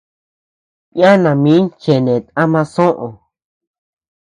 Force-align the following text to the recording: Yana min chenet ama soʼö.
Yana 0.99 1.31
min 1.43 1.63
chenet 1.81 2.25
ama 2.41 2.61
soʼö. 2.73 3.07